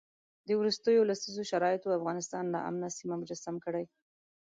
[0.47, 3.85] د وروستیو لسیزو شرایطو افغانستان ناامنه سیمه مجسم کړی.